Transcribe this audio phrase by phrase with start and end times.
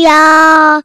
[0.00, 0.82] 也需要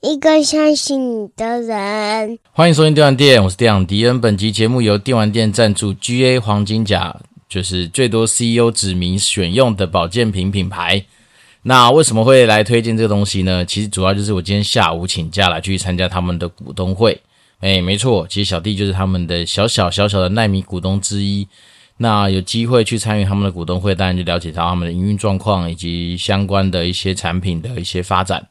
[0.00, 2.38] 一个相信你的人。
[2.50, 4.18] 欢迎收听电玩店，我是电玩迪恩。
[4.18, 7.14] 本集节目由电玩店赞助，GA 黄金甲
[7.46, 11.04] 就是最多 CEO 指名选用的保健品品牌。
[11.64, 13.66] 那为什么会来推荐这个东西呢？
[13.66, 17.20] 其实主要就是我今天下午请假来去参加他们的股东会。
[17.60, 21.46] 哎，没错，其实小弟就是他们的小小小小的奈米股东之一。
[21.96, 28.44] 那有机会去参与他们的股东会，当然就了解到他们的营运状况以及相关的一些产品的一些发展。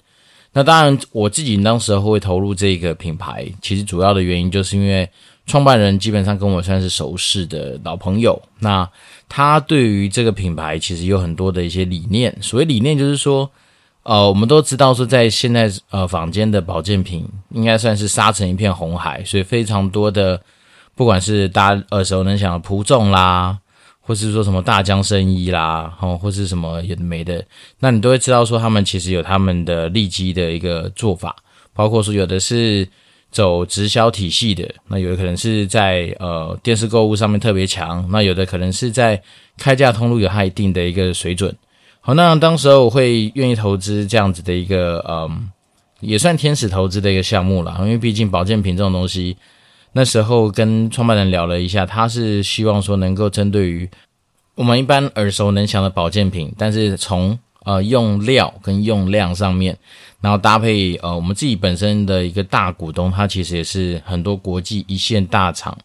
[0.54, 5.10] 那当然，我自己当时候会投入这个品牌，其实主要的原因就是因为
[5.46, 8.42] 创办人基本上跟我算是熟识的老朋友。
[8.60, 8.88] 那
[9.28, 12.36] 他对于这个品牌其实有很多的一些理念。
[12.42, 13.50] 所谓理念，就是说，
[14.04, 20.40] 呃，我们都知道说，在现在呃坊间的保健品应该算是杀成一片红海，所以非常多的。
[20.96, 23.58] 不管是大家耳熟能详的蒲众啦，
[24.06, 27.42] 或是说什么大江生医啦，哦，或是什么有的没的，
[27.80, 31.34] 那你都会知道说他们其实有他们的利基的一个做法，
[31.74, 32.86] 包括说有的是
[33.32, 39.22] 走直销体系的，那有的可能是在呃电视购物上面特别强，那有的可能是在
[39.58, 41.56] 开价通路有它一定的一个水准。
[42.02, 45.50] 好，那当时候我会愿意投资这样子的一个嗯，
[46.02, 49.38] 也算天使投资的一个项目啦，因为毕竟保健品这种东西。
[49.94, 53.90] 那时候跟创办人聊了一下，他是希望说能够针对于
[54.56, 59.78] 我们一般耳熟能详的保健品，但是从呃用料跟用量上面，
[60.20, 65.78] 然后搭配呃我们自己本身的一个大股东，他其实也是很多国际一线大厂，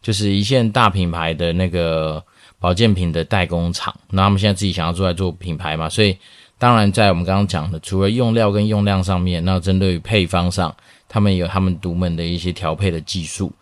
[0.00, 2.22] 就是一线大品牌的那个
[2.58, 6.16] 保健品的代工厂，那他们现在自己想要做来做品牌嘛，所以
[6.58, 10.74] 当然在我们刚刚讲的，除了用料跟用量上面，那针对于配方上。
[11.06, 13.52] 他们有他们独门的一些调配的技术，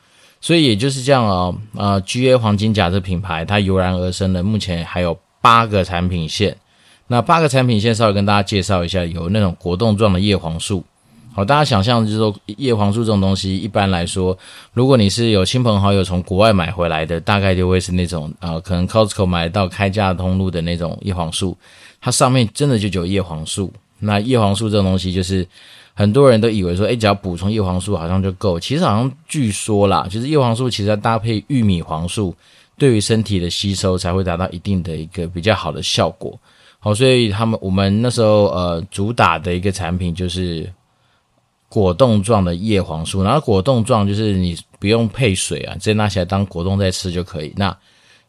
[0.41, 1.55] 所以也就是这样哦。
[1.77, 6.57] 呃，GA 黄金甲这品牌它油然而生的，目前还有八个产品线。
[7.08, 10.83] 那八个产品线稍微跟大家介绍一下，有那种果冻状的叶黄素。
[11.35, 14.39] 好，大家想象就是说叶黄素这种东西，一般来说，
[14.73, 21.55] 如果你是有亲朋好友从国外买回来的，大概就会是那种呃，可能 Costco 买到开价通路的那种叶黄素，
[22.02, 23.73] 它上面真的就有叶黄素。
[24.01, 25.46] 那叶黄素这种东西就是。
[25.95, 28.58] 很多人都以为说，哎，只要补充叶黄素好像就够。
[28.58, 32.35] 其实好像据说啦，就是叶黄素其实要搭配玉米黄素，
[32.79, 36.33] 对于身体的吸收才会达到一定的一个比较好的效果。
[36.79, 40.67] 好，所以他们我们那时候呃主打的一个产品就是
[41.69, 47.52] 果冻状的叶黄素，然后果冻状就是你不用配水啊，直接拿起来当果冻在吃就可以。
[47.55, 47.77] 那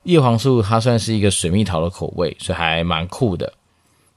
[0.03, 3.53] 叶黄素它算是一个水蜜桃的口味，所以还蛮酷的。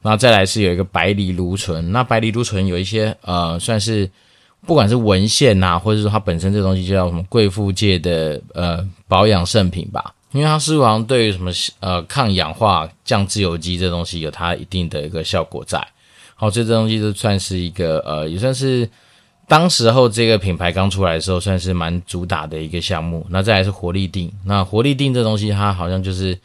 [0.09, 4.09] 那再来是有一个白藜芦醇，那白藜芦醇有一些呃，算是
[4.65, 11.50] 不管是文献呐，或者说它本身这东西就叫什么贵妇界的呃保养圣品吧，因为它似乎好像对于什么
[11.81, 15.84] 呃抗氧化、降自由基这东西有它一定的一个效果在。
[16.37, 18.88] 好，这这东西就算是一个呃，也算是
[19.49, 23.27] 当时候这个品牌刚出来的时候，算是蛮主打的一个项目。
[23.31, 26.38] 那再来是活力定，那活力定这东西它好像就是。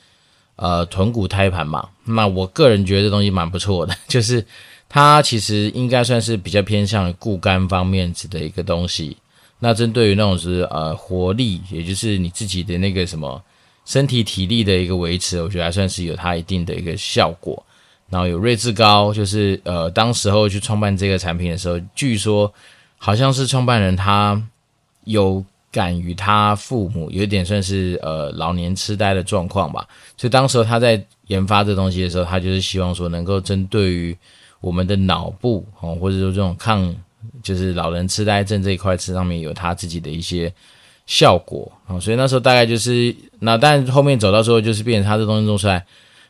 [0.62, 4.46] 呃，豚骨胎盘嘛，那我个人觉得这东西蛮不错的， 就是
[4.88, 9.18] 它其实应该算是比较偏向于固肝方面子的一个东西。
[9.58, 13.42] 那针对于那种是呃活力，也就是你自己的那个什么
[13.86, 17.66] 身体体力的一个维持，我觉得还算是有它一定的一个效果。
[18.12, 22.54] 然后有瑞智高，就是呃当时候去创办这个产品的时候，据说
[23.00, 24.40] 好像是创办人他
[25.06, 25.44] 有。
[25.72, 29.88] 敢于他父母有点算是呃老年痴呆的状况吧，
[30.18, 34.16] 所以当时他在研发这东西的时候，他就是希望说能够针对于
[34.60, 36.94] 我们的脑部哦，或者说这种抗
[37.42, 40.54] 就是老人痴呆症这一块，这上面有他自己的一些
[41.06, 45.86] 效果啊，所以那时候大概就是那，但后面走到最后就是变成他这东西弄出来，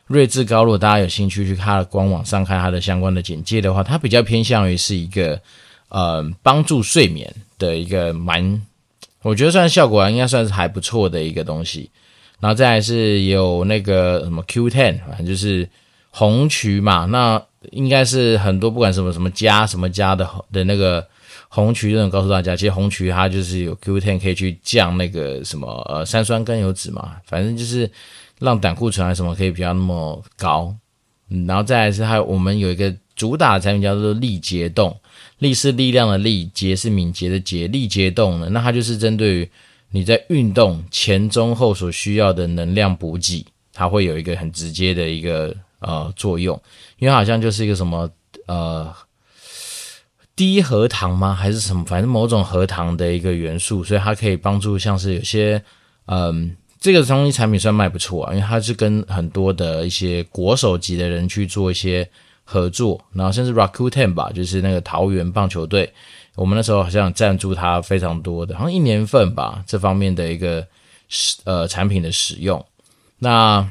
[0.06, 5.40] 睿智高，如果大家有兴趣去他的官网上看他的相关的简介的话，它比较偏向于是一个
[5.88, 8.62] 呃帮助睡眠的一个蛮。
[9.22, 11.90] 我觉得算效果应该算是还不错的一个东西，
[12.40, 15.68] 然后再来是有那个什么 Q10，反正就是
[16.10, 21.06] 红曲嘛，那应该是很多不管什么什么加什么加的的那个
[21.48, 27.88] 红曲，都能告诉大家，其实红曲它就是有 Q10 可以去降那个什么呃三酸甘油酯嘛，反正就是
[28.40, 30.74] 让胆固醇啊什么可以比较那么高，
[31.46, 34.98] 然后再来是还有我们有一个主打的产品叫做力捷动。
[35.38, 39.50] 力是力量的力，捷是敏捷的捷，力捷动呢，那它就是针对于
[39.90, 46.56] 你在运动前、中、后所需要的能量补给，它会有一个很直接的一个呃作用，
[47.00, 48.08] 因为好像就是一个什么
[48.46, 48.94] 呃
[50.36, 51.34] 低核糖吗？
[51.34, 51.84] 还是什么？
[51.86, 55.60] 反正某种核糖的一个元素，所以它可以帮助像是有些
[56.06, 62.08] 嗯、这个东西产品算卖不错啊，因为它是跟很多的一些国手级的人去做一些。
[62.52, 65.90] 合作，然后甚至 Rakuten 吧，就是那个桃园棒球队，
[66.34, 70.66] 我们那时候好像赞助他非常多的，好像一年份吧，这方面的一个
[71.08, 72.62] 使呃产品的使用。
[73.20, 73.66] 那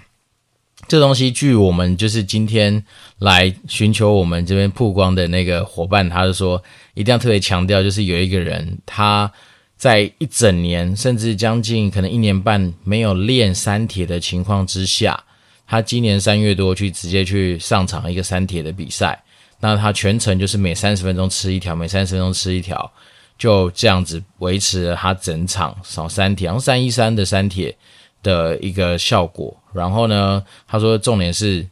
[0.87, 2.83] 这东西，据我们就是今天
[3.19, 6.61] 来寻求我们这边曝光的那个伙伴，他就说
[6.95, 9.31] 一定要特别强调，就是有一个人他
[9.77, 15.23] 在一整年甚至将近可能一年半没有练三铁的情况之下。
[15.71, 19.17] 他今年三月多去直接去上场一个三铁的比赛，
[19.61, 22.91] 那他全程就是每三十分钟吃一条，每三十分钟吃一条，
[23.37, 27.73] 就这样子维持了他整场少三铁，然后三一三的三铁
[28.21, 29.55] 的一个效果。
[29.71, 31.65] 然后呢，他说重点是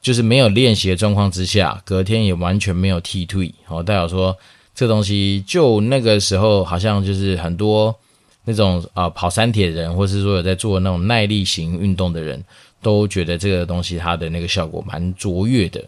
[0.00, 3.54] 就是没有练习的状况之下，隔天也完全没有踢退。
[3.68, 4.34] 哦，代表说
[4.74, 7.94] 这东西就那个时候好像就是很多
[8.44, 12.42] 那种啊、跑山铁人，或是说有在做那种耐力型运动的人。
[12.84, 15.80] 都觉得这个东西它的那个效果蛮卓越的。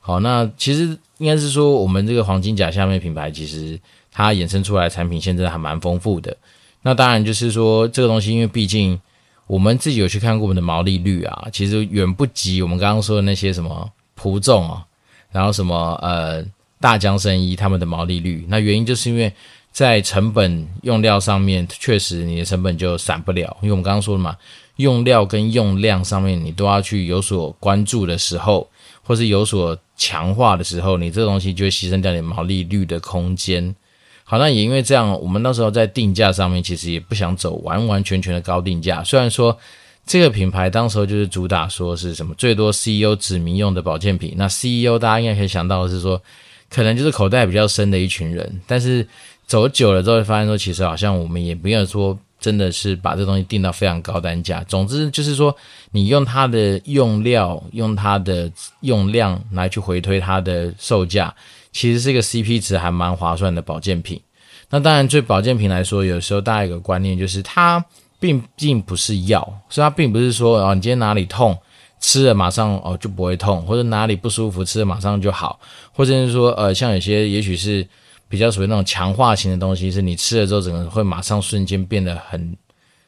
[0.00, 3.78] 好，那其实应该是说，我们这个黄金甲下面品牌，其实
[4.10, 6.36] 它衍生出来产品线真的还蛮丰富的。
[6.82, 9.00] 那当然就是说，这个东西因为毕竟
[9.46, 14.84] 我们自己有去看过我们的毛利率啊，其实远不及我们刚刚说的那些什么普众啊，
[15.30, 16.44] 然后什么呃
[16.80, 18.44] 大江生衣他们的毛利率。
[18.48, 19.32] 那原因就是因为
[19.72, 24.36] 在成本用料上面，确实你的成本就散不了，因为我们刚刚说了嘛。
[24.76, 28.66] 用料跟用量上面，你都要去有所关注的时候，
[29.02, 33.76] 或是有所强化的时候，你这东西就会牺牲掉你毛利率的空间。
[34.24, 39.04] 好，那也因为这样，我们那时候在定价上面，其实也不想走完完全全的高定价。
[39.04, 39.56] 虽然说
[40.06, 46.20] 这个品牌当时候就是主打说是什么最多 CEO 指名用的保健品，那 CEO 大家应该可以想到的是说，
[46.70, 48.60] 可能就是口袋比较深的一群人。
[48.66, 49.06] 但是
[49.52, 52.18] 走久了之后，发现说，其实好像我们也不要说。
[52.40, 54.64] 真的是把这东西定到非常高单价。
[54.64, 55.56] 总之就是说，
[55.92, 58.50] 你用它的用料、用它的
[58.80, 61.32] 用量来去回推它的售价，
[61.70, 64.20] 其实是一个 CP 值还蛮划算的保健品。
[64.70, 67.84] 那当然，对保健品来说，有时候大家有个观念就是，它
[68.18, 71.56] 并并不是药，所以它并不是说哦，你今天哪里痛
[72.00, 75.60] 吃了马上哦就不会痛，或者哪里不舒服吃了马上就好，
[75.92, 77.86] 或者是说呃，像有些也许是。
[78.32, 82.56] 比较属于那种强化型的东西，是你吃了之后，整个会马上瞬间变得很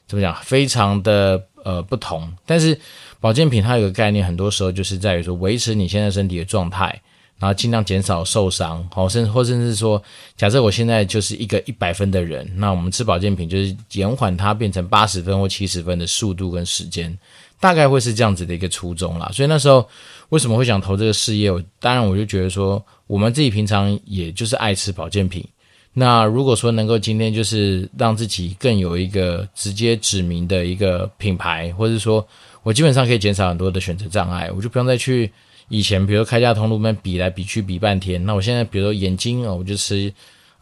[0.07, 2.31] 怎么讲，非常的呃不同。
[2.45, 2.79] 但是
[3.21, 7.01] 保健品它有个概念，很多时候就是在于说维持你现在身体的状态，
[7.39, 10.03] 然后尽量减少受伤，好，甚或甚至说，
[10.37, 17.19] 假设我现在就是一个一百分的人，那我们吃保健品就是延缓它变成八十分或七十分的速度跟时间，
[17.59, 19.31] 大概会是这样子的一个初衷啦。
[19.33, 19.89] 所以那时候
[20.29, 21.51] 为什么会想投这个事业？
[21.51, 22.85] 我当然我就觉得说。
[23.07, 25.47] 我们自己平常也就是爱吃保健品，
[25.93, 32.27] 那如果说能够今天就是让自己更有一个直接指明的一个品牌，或者说
[32.63, 35.31] 我基本上可以减少很多的选择障碍，我就不用再去
[35.69, 38.25] 以前比如开架通路边比来比去比半天。
[38.25, 40.13] 那我现在比如说眼睛哦，我就吃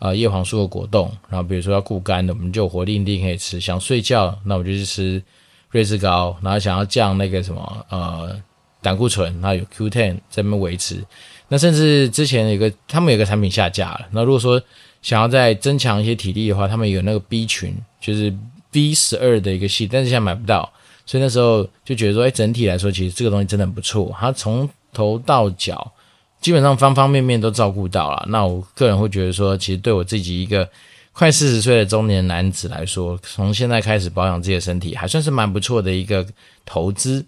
[0.00, 3.60] 呃叶黄素的果冻，然后比如说要固肝的，我们就活力定可以吃。
[3.60, 5.22] 想睡觉，那我就去吃
[5.70, 8.36] 瑞士膏，然后想要降那个什么呃
[8.82, 11.02] 胆固醇，那有 Q10 在那边维持。
[11.52, 14.06] 那甚至之前有个，他们有个产品下架了。
[14.12, 14.58] 那如果说
[15.02, 18.34] 想要再增强一些体力的话，他们有那个 B 群，就是
[18.70, 20.72] B 十二的一个系，但是现在买不到。
[21.04, 24.16] 所以那时候就觉得说，哎，整体来说，其实这个东西真的很不错。
[24.18, 25.92] 它从头到脚，
[26.40, 28.24] 基本上方方面面都照顾到了。
[28.30, 30.66] 那我个人会觉得说，其实对我自己一个
[31.12, 36.26] 快四十岁的中年男子来说，从现在开始保养自己的身体，还算是蛮不错的一个
[36.64, 37.22] 投资。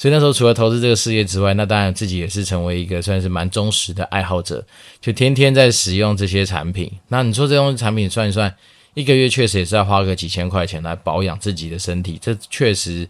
[0.00, 4.64] 所以那时候除了投资这个事业之外，那当然自己也是成为一个算是蛮忠实的爱好者，
[4.98, 6.90] 就天天在使用这些产品。
[7.08, 8.50] 那你说这种产品算一算，
[8.94, 13.06] 一个月确实也是要花个几千块钱来保养自己的身体，这确实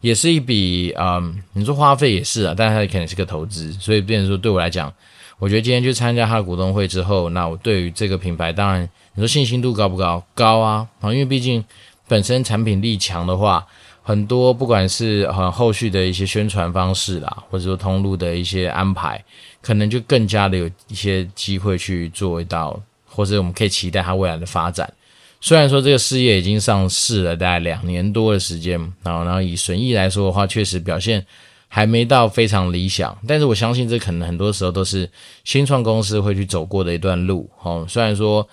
[0.00, 3.72] 也是一笔嗯，你说花费也是啊，但是它肯定是个投资。
[3.74, 4.92] 所以变成说对我来讲，
[5.38, 8.82] 我觉得今天去参加他的股东会之后，那我对于这个品牌，当然
[9.14, 10.20] 你说信心度高不高？
[10.34, 11.64] 高，啊，因为毕竟
[12.08, 13.64] 本身产品力强的话。
[14.04, 19.22] 很多不管是很后续的一些宣传方式啦，或者说通路的一些安排，
[19.60, 24.92] 可能就更加的有一些机会去做到，或者我们可以期待它未来的发展。
[25.40, 31.24] 虽然说这个事业已经上市了大概两年多的时间，然后然后以损益来说的话，确实表现
[31.68, 35.08] 还没到非常理想，但是我相信这可能很多时候都是
[35.44, 37.48] 新创公司会去走过的一段路。
[37.62, 38.48] 哦，虽然说。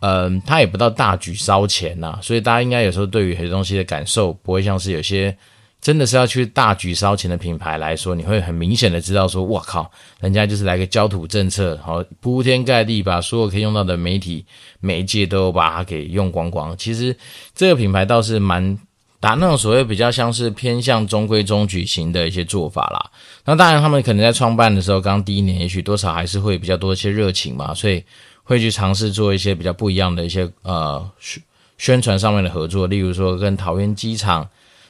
[0.00, 5.36] 嗯，他也不到大举烧钱呐、所以大家应该有时候对于很多东西的感受，不会像是有些
[5.80, 9.90] 真的是要去大举烧钱的品牌来说，你会很明显的知道说，哇靠，
[10.20, 14.44] 人家就是来个焦土政策，好铺天盖地把所有可以用到的媒体
[14.80, 16.76] 媒介都把它给用光光。
[16.76, 17.16] 其实
[17.54, 18.78] 这个品牌倒是蛮
[19.20, 23.10] 打那种所谓比较像是偏向中规中矩型的一些做法啦。
[23.44, 28.02] 那当然，他们可能在创办的时候，刚第一年，也许多少还是会比较多一些热情嘛，所以
[28.50, 31.40] 会去尝试做一些比较不一样的一些呃宣
[31.78, 34.48] 宣传上面的合作，例如说跟桃园机场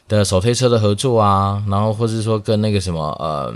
[0.08, 3.54] 的手推车的合作啊，然后或是说跟那个什么呃。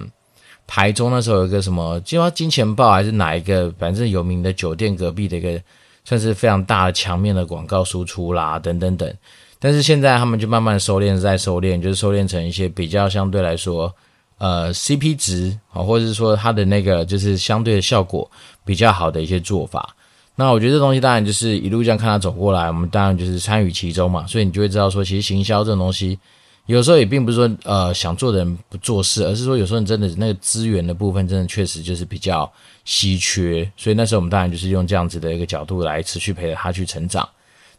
[0.66, 5.60] 台中那时候有一个什么，就叫金钱豹还是哪一个，反正有名的酒店隔壁的一个，
[6.06, 9.14] 算是非常大的墙面的广告输出啦，等等等。
[9.58, 13.94] 但是现在他们就慢慢收敛，再收敛，就是收敛成一些比较相对来说，
[14.38, 18.30] 呃，CP 值啊，或者是说它的那个就是相对的效果
[18.64, 19.94] 比较好的一些做法。
[20.36, 26.18] 那我觉得这东西当然就是一路这样看它走过来，我们当然就是参与其中嘛，所以你就会知道说，其实行销这种东西。
[26.66, 32.50] 有时候也并不是说，呃，想做的人不做事，而是说有时候你真的那个资源的部分，真的确实就是比较
[32.86, 37.28] 稀缺，所以那时候我们当然就是用这样子的一个角度来持续陪着他去成长。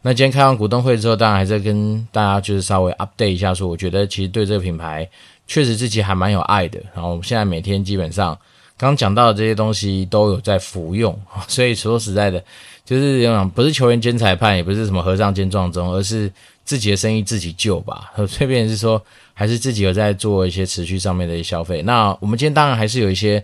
[0.02, 5.08] 那今天开完股东会之后，当然还是跟大家就是稍微 update 一下，说我觉得其实对这个品牌
[5.46, 6.80] 确实自己还蛮有爱的。
[6.94, 8.38] 然后我们现在每天基本上
[8.76, 12.42] 刚讲到的这些东西都有在服用， 所以说实在的，
[12.84, 16.32] 就是，不是球员兼裁判，也不是什么和尚兼撞钟，而是。
[16.66, 19.00] 自己的生意自己救吧， 这边是说
[19.32, 21.80] 还是自己有在做一些持续上面的一些消费。
[21.82, 23.40] 那我们今天当然还是有一些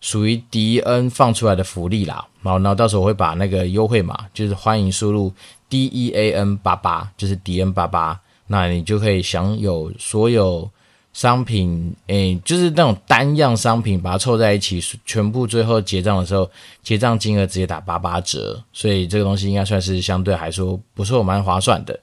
[0.00, 5.32] 属于迪恩放出来的福利啦，然后，然后到时候我会把那个优惠码，就是欢迎输入
[5.68, 10.68] D E A N 八八，就是迪恩八八，那你就可以享有所有
[11.14, 16.50] 商品，诶，就是那种单样商品，把它凑在一起，全部最后结账的时候，
[16.82, 21.98] 结账金额直接打八八折，所以这个东西应该算是相对来说不错，蛮划算的。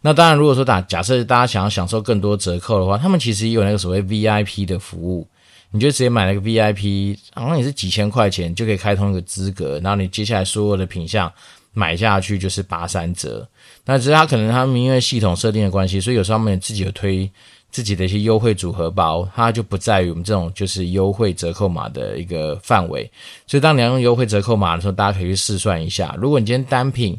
[0.00, 5.26] 那当然，如果说打假设大家想要享受更多折扣的话，他们其实也有那个所谓 VIP 的服务，
[5.72, 11.30] 你就直接买那个 VIP，好像也是几千块钱就可以开通一个资格，然后你接下来所有的品项
[11.72, 13.46] 买下去就是八三折。
[13.84, 17.28] 那只是他可能他们因为系统设定的关系，所以有时候他们自己有推
[17.72, 23.10] 自己的一些优惠组合包，它就不在于我们这种就是优惠折扣码的一个范围。
[23.48, 27.18] 所以当你要用优惠折扣码的时候，大家可以去试算一下，如果你今天单品。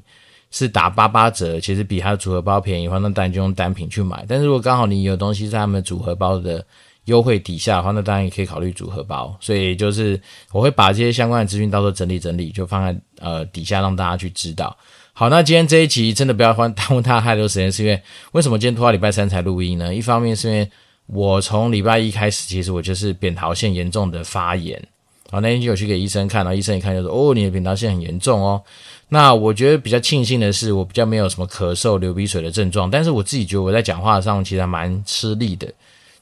[0.55, 4.23] 是打八八折，其实比它的组合包便宜的话，那当然就用单品去买。
[4.29, 6.63] 但是如果刚好你有东西在他们组合包的
[7.05, 9.35] 优惠底下的话，那当然也可以考虑组合包。
[9.39, 14.77] 所以就是我会把这些相关的资讯到时候整理整理，就放在呃底下让大家去知道。
[15.15, 18.01] 好，那今天这一集真的不要耽误大家太多时间，是因为
[18.31, 19.93] 为什么今天拖到礼拜三才录音呢？
[19.93, 20.67] 一方面是因为
[21.05, 24.81] 我从礼拜一开始，其实我就是扁桃腺严重的发炎。
[25.29, 28.59] 好，那天就有去给医生看，然后医生一看就说：“哦，你的扁桃腺很严重哦。”
[29.09, 35.71] 那我觉得比较庆幸的是，我比较没有什么咳嗽、流鼻水的症状，但是我自己觉得我在讲话上其实还蛮吃力的，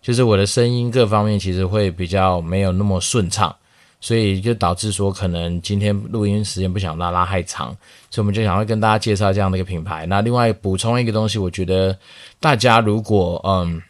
[0.01, 3.55] 就是我的声音各方面其实会比较没有那么顺畅，
[4.01, 7.67] 所以就导致说可能今天录音时间不想拉拉太长，
[8.09, 10.05] 所以我们就想要跟大家介绍这样的一个品牌。
[10.07, 11.97] 那另外补充一个东西，我觉得
[12.39, 13.81] 大家如果嗯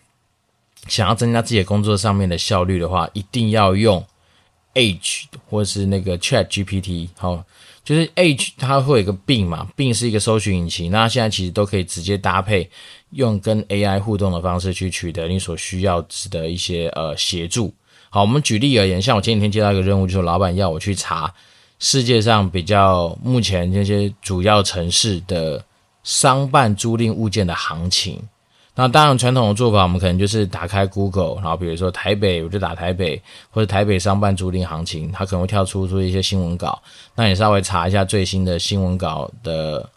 [0.88, 4.06] 想要增加自己的工作上面的效率的话，一定要用
[4.74, 7.44] H 或是那个 Chat GPT 好。
[7.84, 12.70] 就是 H 它会有一个病嘛病是一个搜寻引擎，那现在其实都可以直接搭配
[13.10, 16.00] 用跟 AI 互动的方式去取得你所需要
[16.30, 17.74] 的一些呃协助。
[18.14, 21.34] 好，我们举例而言，像我前几天接到一个任务，就是老板要我去查
[21.80, 25.64] 世界上比较目前这些主要城市的
[26.04, 28.22] 商办租赁物件的行情。
[28.76, 36.82] 那当然，传统的做法，我们可能就是打开 Google，然后比如说台北，我就打台北或者台北商办租赁行情，它可能会跳出出一些新闻稿。
[37.16, 39.90] 那你稍微查一下最新的新闻稿的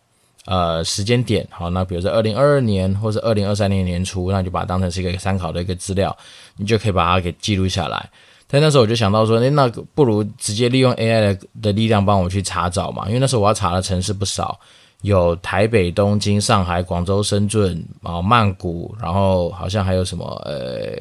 [0.47, 6.17] 呃时间点，好，那比如说二零二二年或者二零二三年年初，那就把它当成是一个参考的一个资料，
[6.57, 8.11] 你就可以把它给记录下来。
[8.47, 14.59] 但那时候我就想到说，诶，那不如直接利用 AI 的的力量帮我去查找嘛，因为那时候我要查的城市不少。
[15.03, 20.97] 有台北、东京、上海、广州、深圳，啊，曼谷，然后好像还有什么，呃，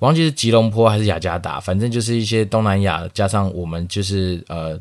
[0.00, 4.76] 忘记是吉隆坡还是雅加达，反正就是一些东南亚，加上我们就是呃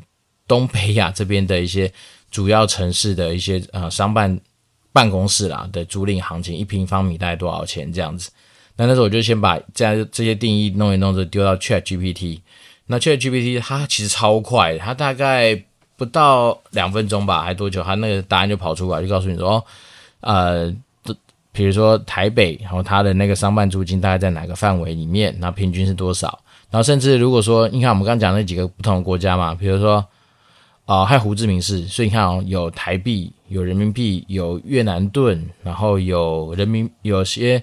[0.49, 1.89] 东北亚这边的一些
[2.29, 4.37] 主要城市的一些呃商办
[4.91, 8.29] 办公室啦的租赁行情，一平方米大概多少钱这样子。
[8.75, 12.41] 那那时候我就先把这样这些定义弄一弄，就丢到 Chat GPT。
[12.87, 15.63] 那 Chat GPT 它其实超快，它大概。
[15.99, 17.83] 不到两分钟吧，还多久？
[17.83, 19.63] 它那个答案就跑出来，就告诉你说，哦，
[20.21, 20.73] 呃，
[21.51, 26.39] 比如说台北，然后它的那个商办租金大概在哪个范围里面，然后平均是多少？
[26.71, 30.05] 然后甚至如果说，你看我们刚讲那几个不同的国家嘛，比如说，
[30.91, 37.61] 啊、还有胡志明市，所以你看哦，有台币，有人民币，有越南盾，然后有人民，有些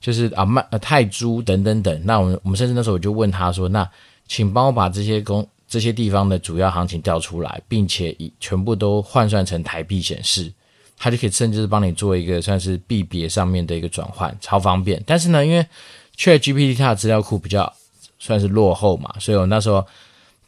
[0.00, 2.02] 就是啊曼呃泰铢等等等。
[2.04, 3.88] 那我们我们甚至那时候我就问他说，那
[4.28, 5.46] 请帮我把这些公。
[5.68, 10.52] 这些地方的主要行情调出来，并且以全部都换算成台币显示，
[10.96, 15.02] 他就可以甚至是帮你做一个算是币别上面的一个转换，超方便。
[15.04, 15.66] 但是呢，因为
[16.16, 17.70] ChatGPT 它的资料库比较
[18.20, 19.84] 算是落后嘛，所以我那时候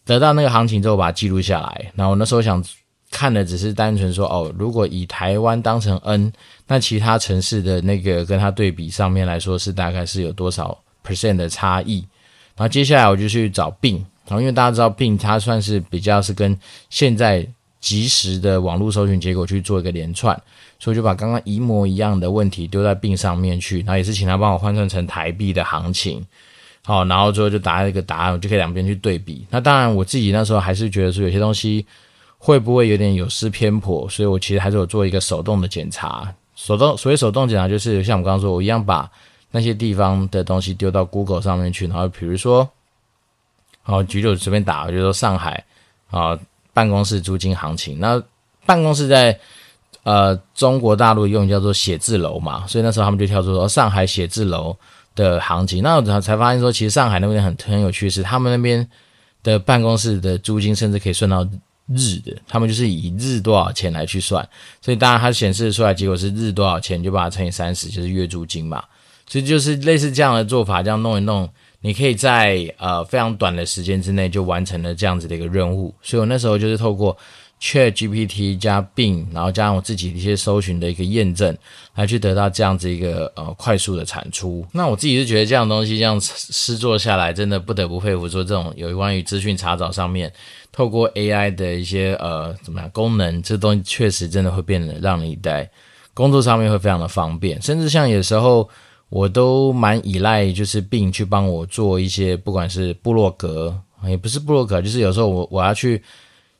[0.09, 1.93] 得到那个行情之后，把它记录下来。
[1.95, 2.65] 然后那时候想
[3.11, 6.33] 看的只是单纯说，哦，如果以台湾当成 N，
[6.67, 11.99] 那其他城市的那个跟它对比上面来说，是大概是有多少 percent 的差异。
[12.57, 13.97] 然后接下来我就去找并
[14.27, 17.47] 然后因为大家知道并它算是比较是跟现在
[17.81, 20.35] 即时的网络搜寻结果去做一个连串，
[20.79, 26.25] 所以就把刚刚一模一样的问题丢在并上面去，然后也是请他帮我换算成台币的行情，
[26.89, 29.47] 好，然后最后就答一个答案，我就可以两边去对比。
[29.51, 31.85] 那当然我自己那时候还是觉得说有些东西
[32.39, 36.33] 会不会有点有失偏颇，所以我其实还是有做一个手动的检查。
[36.57, 39.11] 手动所谓手动检查就是像我刚刚说，我一样把。
[39.51, 42.69] 那些地方的东西丢到 Google 上面去，然后比如说，
[43.83, 45.65] 好，举例随便打，我就说上海
[46.11, 46.39] 啊
[46.75, 47.99] 办公室租金行情。
[47.99, 48.23] 那
[48.67, 49.41] 办公室在
[50.03, 54.77] 呃中国大陆用叫做写字楼嘛，所以那时候他们就跳出说上海写字楼
[55.19, 55.83] 的行情。
[55.83, 58.89] 那我才发现说，其实上海那边很很有趣，是他们那边
[59.43, 61.43] 的办公室的租金甚至可以算到
[61.89, 64.49] 日的，他们就是以日多少钱来去算。
[64.81, 68.85] 所以当然它显示出来结果是日多少钱，就把它乘以三十，就是月租金嘛。
[69.27, 71.49] 所以就是类似这样的做法，这样弄一弄，
[71.81, 75.93] 你可以在呃非常短的时间之内就完成了这样子的一个任务。
[76.01, 77.15] 所以我那时候就是透过
[77.61, 81.57] ChatGPT 加 Bing，然后加上我自己的一些搜寻的一个验证，
[81.95, 84.67] 来去得到这样子一个呃快速的产出。
[84.73, 90.33] 那我自己是觉得这样东西这样试做下来，真的不得不佩服，说这种有关于资讯查找上面，
[90.71, 95.69] 透过 AI 的一些呃怎么样功能，这东西确实真的会变得让你在
[96.15, 98.69] 工作上面会非常的方便，甚至像有时候。
[99.11, 103.75] 我都蛮依赖，就是 Bing 去帮我做一些，不管是部落格，
[104.07, 106.03] 也不是部落格，就是有时候我我要去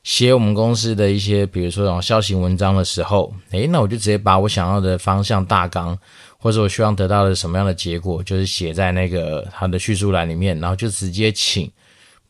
[0.09, 5.95] 写我们公司的一些，比如说这种消息文章的时候，诶，那我就直接把我想要的方向大纲，
[6.39, 11.71] 或者我希望得到的什么样的结果，就是写在那个它的叙述栏里面，然后就直接请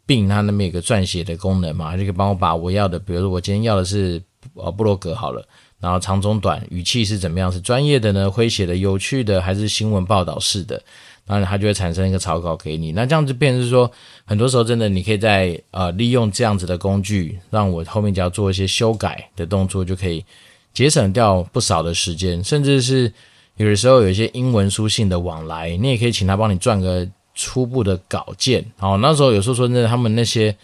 [0.06, 4.22] 并它那边有个撰写的功能嘛，就可以帮我把我要的，比如说我今天要的是
[4.56, 5.48] 呃部落格好了。
[5.80, 7.50] 然后长中短语气是怎么样？
[7.50, 8.30] 是专业的呢？
[8.30, 10.84] 诙谐的、有趣的，还是新闻报道式的？
[11.30, 12.92] 然后它就会产生一个草稿给你。
[12.92, 13.90] 那这样子变成是说，
[14.26, 20.26] 很多时候真的你可以在呃利用这样子的工具，让我后面只要做一些修改的动作，就可以
[20.74, 22.44] 节省掉不少的时间。
[22.44, 23.14] 甚至是
[23.58, 28.66] 有的时候有一些英文书信的往来，你也可以请他帮你撰个初步的稿件。
[28.78, 30.56] 好，那时候有时候说真的，他们那些。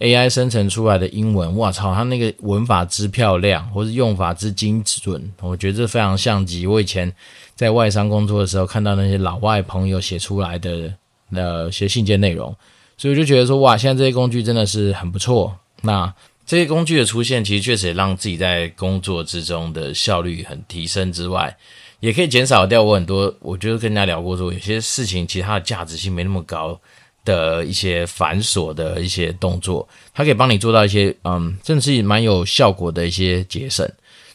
[0.00, 7.12] AI 生成出来的英文，哇操，它那个文法之漂亮，或是用法之精准，我觉得这非常像极我以前
[7.56, 10.94] 在外商工作的时候看到那些老外朋友写出来的
[11.32, 12.54] 呃写信件内容，
[12.96, 15.56] 所以我就觉得说，哇，现在这些工具真的是很不错。
[15.82, 16.14] 那
[16.46, 21.56] 这些工具的出现，其实确实也让自己在工作之中的效率很提升之外，
[21.98, 26.80] 也可以减少掉我很多，我觉得跟人家聊过说，有些事情其实它的价值性没那么高。
[27.24, 33.86] 的一些繁琐的一些动作，它可以帮你做到一些，嗯，真的是蛮有效果的一些节省。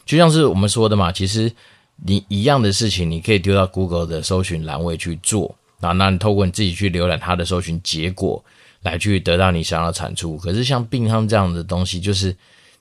[0.06, 1.50] 就像是我们说的嘛，其实
[2.04, 8.44] 你一样的事情，你可以丢到 Google 的搜寻栏位去做，啊，那你透过你自己去浏览它的搜寻结果，
[8.82, 10.36] 来去得到你想要的产出。
[10.36, 12.36] 可是像 Bing 他们这样的东西，就是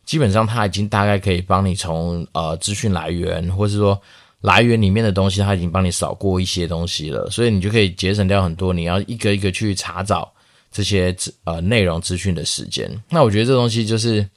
[0.06, 4.00] 基本上它已经大概可以帮你从呃资讯来源，或是说。
[4.44, 10.30] 来源里面的东西，它已经帮你扫过一些东西了，所以你就可以节省掉很多你要一个一个去查找
[10.70, 12.92] 这些呃内容资讯的时间。
[13.10, 14.28] 那我觉得这东西就是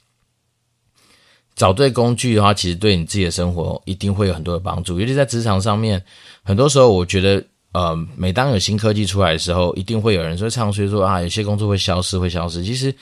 [1.57, 4.97] 找对工具的话，其实对你自己的生活一定会有很多的帮助。
[4.97, 6.01] 尤其在职场上面，
[6.41, 7.43] 很多时候我觉得，
[7.73, 12.63] 呃，每当有新科技出来的时候，一定会有人说唱衰说啊，有些工作会消失，会消失。
[12.63, 12.95] 其实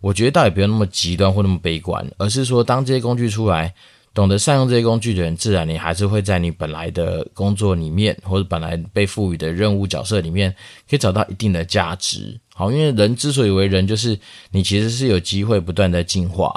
[0.00, 3.74] 我觉得倒也不用那么极端或那么悲观，而是说当这些工具出来。
[4.14, 10.54] 懂得善用这些工具的人，自然你还是会在你本来的工作里面，或者本来被赋予的任务角色里面，
[10.88, 12.38] 可以找到一定的价值。
[12.54, 14.18] 好，因为人之所以为人，就是
[14.50, 16.52] 你其实是有机会不断的进化。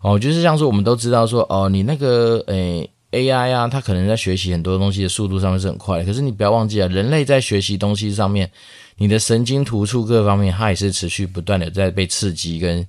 [0.00, 8.50] 哦，就是像说我们都知道说，哦，你那个诶 AI 啊，它可能在学习很多东西的速度上面是很快的，可是你不要忘记啊，人类在学习东西上面，
[8.96, 12.86] 你的神经突触各方面，它也是持续不断的在被刺激跟。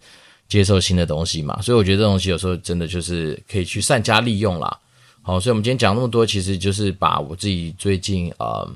[0.48, 4.78] 接受新的东西嘛，所以我觉得这东西有时候真的就是可以去善加利用啦。
[5.24, 8.70] 好，所以我们今天讲那么多，其实就是把我自己最近呃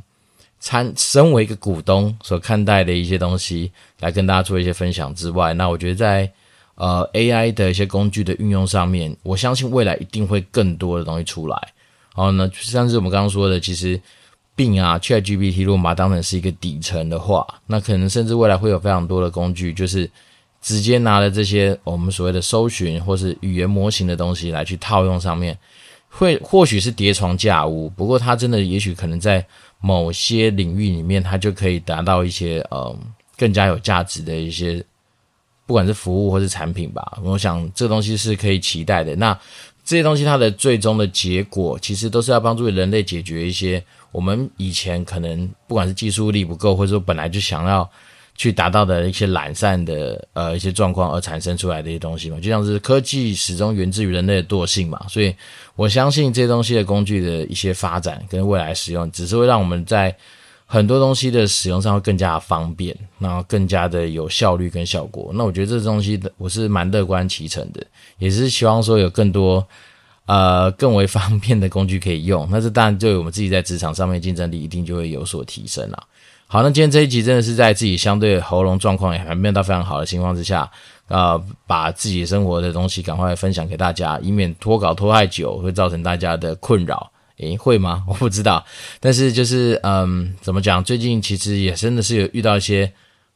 [0.60, 6.32] 参身为一个股东所看待的一些东西来跟大家做一些分享之外，那我觉得在
[6.74, 11.56] 呃 AI 的一些工具的运用上面，我相信未来一定会更多的东西出来。
[12.16, 14.02] 然后呢，像是我们刚刚说的，其实
[14.56, 20.10] 病啊，ChatGPT 如果把它当成是一个底层的话，那可能甚至未来会有非常多的工具，就是。
[20.62, 25.58] 直接拿了这些我们所谓的搜寻或是语言模型的东西来去套用上面，
[26.10, 29.46] 会或许是叠床架屋，不过它真的也许可能在
[29.80, 32.94] 某些领域里面，它就可以达到一些呃
[33.38, 34.84] 更加有价值的一些，
[35.66, 37.18] 不管是服务或是产品吧。
[37.24, 39.16] 我想这东西是可以期待的。
[39.16, 39.34] 那
[39.86, 47.90] 这些东西它的最终的结果，其实都是要帮助人类解决一些我们以前可能不管是技术力不够，或者说本来就想要。
[48.40, 55.36] 去达到的一些懒散的呃一些状况而产生出来的一些东西嘛，就像是科技始终源自于人类的惰性嘛，所以
[55.76, 60.16] 我相信这些东西的工具的一些发展跟未来使用，只是会让我们在
[60.66, 65.32] 很多东西的使用上会更加方便，然后更加的有效率跟效果。
[65.36, 67.86] 那我觉得这东西我是蛮乐观其成的，
[68.20, 69.68] 也是希望说有更多
[70.28, 72.48] 呃更为方便的工具可以用。
[72.50, 76.02] 那这当然对我们自己在职场上面竞争力一定就会有所提升啦。
[76.52, 80.68] 好，那今天这一集真的是在自己相对喉咙状况也还没有到非常好的情况之下，
[81.08, 87.12] 呃，把自己生活的东西赶快分享给大家，以免拖稿拖太久会造成大家的困扰。
[87.38, 88.04] 诶，会吗？
[88.10, 88.66] 我不知道。
[89.00, 90.84] 但是就是，嗯，怎么讲？
[90.84, 92.92] 最近其实也真的是有遇到一些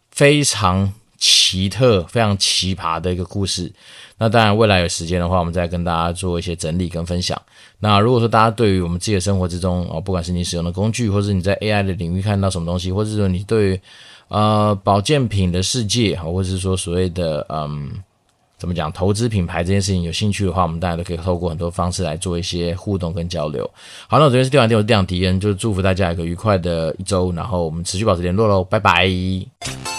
[0.09, 0.91] 非常
[1.25, 3.71] 奇特、非常奇葩的一个故事。
[4.17, 7.41] 那当然，未来有时间的话，我们再跟大家做一些整理跟分享。
[7.79, 13.81] 那如果说大家对于我们自己的生活之中哦，不管是你使用的工具，或是你在 AI 的领域看到什么东西，或者说你对于
[14.27, 17.89] 呃保健品的世界，或者是说所谓的嗯
[18.57, 23.63] 怎么讲投资品牌这件事情有兴趣的话，我们大家都可以透过很多方式来做一些互动跟交流。
[24.09, 29.92] 好，那我这边是电丸殿，我是电丸迪恩，就祝福大家一个愉快的一周，然后我们持续保持联络喽，拜拜。